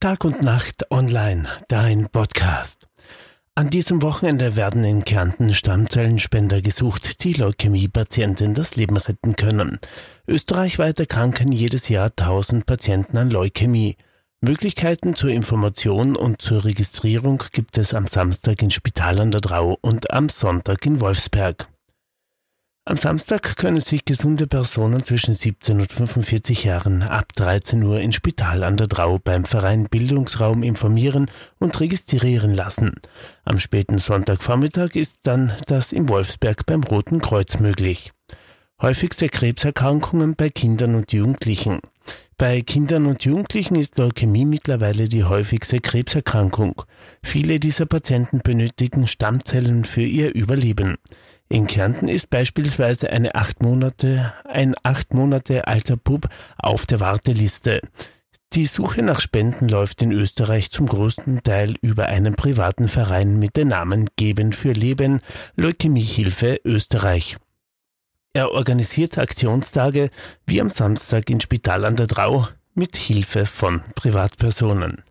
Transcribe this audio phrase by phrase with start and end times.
[0.00, 2.86] Tag und Nacht online, dein Podcast.
[3.56, 9.80] An diesem Wochenende werden in Kärnten Stammzellenspender gesucht, die Leukämie-Patienten das Leben retten können.
[10.28, 13.96] Österreichweit erkranken jedes Jahr 1000 Patienten an Leukämie.
[14.40, 19.78] Möglichkeiten zur Information und zur Registrierung gibt es am Samstag in Spital an der Drau
[19.80, 21.66] und am Sonntag in Wolfsberg.
[22.88, 28.14] Am Samstag können sich gesunde Personen zwischen 17 und 45 Jahren ab 13 Uhr in
[28.14, 32.94] Spital an der Drau beim Verein Bildungsraum informieren und registrieren lassen.
[33.44, 38.14] Am späten Sonntagvormittag ist dann das im Wolfsberg beim Roten Kreuz möglich.
[38.80, 41.80] Häufigste Krebserkrankungen bei Kindern und Jugendlichen.
[42.38, 46.80] Bei Kindern und Jugendlichen ist Leukämie mittlerweile die häufigste Krebserkrankung.
[47.22, 50.96] Viele dieser Patienten benötigen Stammzellen für ihr Überleben.
[51.50, 57.80] In Kärnten ist beispielsweise eine acht Monate, ein acht Monate alter Bub auf der Warteliste.
[58.52, 63.56] Die Suche nach Spenden läuft in Österreich zum größten Teil über einen privaten Verein mit
[63.56, 65.20] dem Namen Geben für Leben,
[65.56, 67.36] Leukämiehilfe Österreich.
[68.34, 70.10] Er organisiert Aktionstage
[70.46, 75.02] wie am Samstag in Spital an der Drau mit Hilfe von Privatpersonen.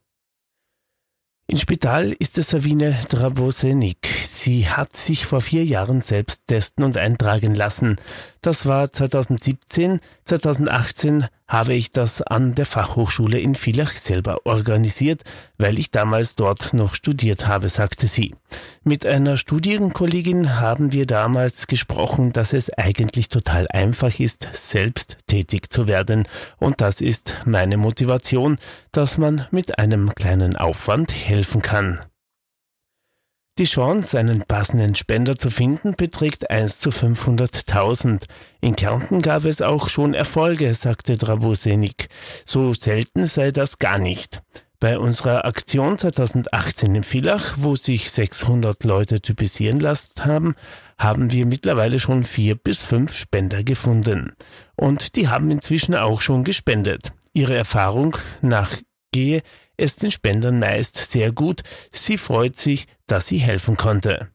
[1.47, 4.06] In Spital ist es Sabine Drabosenik.
[4.47, 7.97] Sie hat sich vor vier Jahren selbst testen und eintragen lassen.
[8.41, 9.99] Das war 2017.
[10.23, 15.23] 2018 habe ich das an der Fachhochschule in Villach selber organisiert,
[15.57, 18.35] weil ich damals dort noch studiert habe, sagte sie.
[18.85, 25.73] Mit einer Studienkollegin haben wir damals gesprochen, dass es eigentlich total einfach ist, selbst tätig
[25.73, 26.25] zu werden.
[26.57, 28.59] Und das ist meine Motivation,
[28.93, 31.99] dass man mit einem kleinen Aufwand helfen kann.
[33.57, 38.25] Die Chance, einen passenden Spender zu finden, beträgt 1 zu 500.000.
[38.61, 42.09] In Kärnten gab es auch schon Erfolge, sagte Drabosenik.
[42.45, 44.43] So selten sei das gar nicht.
[44.79, 50.53] Bei unserer Aktion 2018 in Villach, wo sich 600 Leute typisieren lassen haben,
[50.99, 54.35] haben wir mittlerweile schon vier bis fünf Spender gefunden.
[54.75, 57.11] Und die haben inzwischen auch schon gespendet.
[57.33, 59.41] Ihre Erfahrung nachgehe
[59.77, 61.61] es den Spendern meist sehr gut.
[61.91, 64.29] Sie freut sich, dass sie helfen konnte.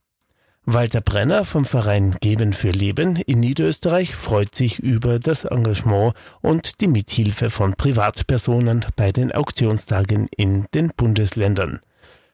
[0.65, 6.81] Walter Brenner vom Verein Geben für Leben in Niederösterreich freut sich über das Engagement und
[6.81, 11.81] die Mithilfe von Privatpersonen bei den Auktionstagen in den Bundesländern.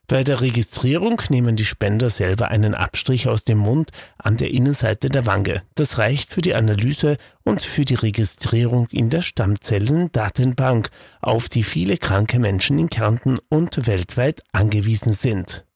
[0.08, 5.10] Bei der Registrierung nehmen die Spender selber einen Abstrich aus dem Mund an der Innenseite
[5.10, 5.62] der Wange.
[5.74, 10.88] Das reicht für die Analyse und für die Registrierung in der Stammzellendatenbank,
[11.20, 15.66] auf die viele kranke Menschen in Kärnten und weltweit angewiesen sind.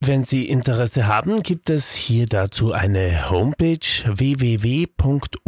[0.00, 5.44] Wenn Sie Interesse haben, gibt es hier dazu eine Homepage www.osgs.at.